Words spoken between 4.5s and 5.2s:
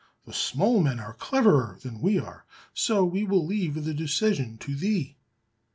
to thee."